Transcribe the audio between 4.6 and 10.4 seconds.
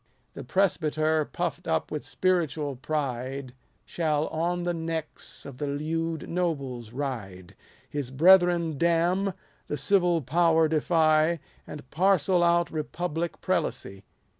the necks of the lewd nobles ride: His brethren damn, the civil